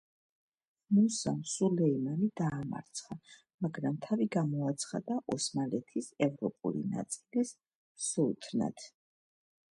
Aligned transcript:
მუსამ 0.99 1.35
სულეიმანი 1.55 2.29
დაამარცხა, 2.39 3.17
მაგრამ 3.65 3.99
თავი 4.05 4.27
გამოაცხადა 4.35 5.17
ოსმალეთის 5.35 6.09
ევროპული 6.29 6.81
ნაწილის 6.95 7.53
სულთნად. 8.07 8.87